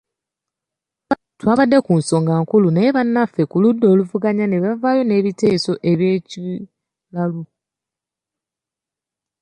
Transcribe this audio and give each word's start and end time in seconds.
Twabadde 1.39 1.77
ku 1.85 1.91
nsonga 1.99 2.33
nkulu 2.41 2.67
naye 2.71 2.89
bannaffe 2.97 3.41
ku 3.51 3.55
ludda 3.63 3.85
oluvuganya 3.93 4.45
ne 4.47 4.57
bavaayo 4.63 5.01
n’ebiteeso 5.05 5.73
eby’ekiralu. 5.91 7.41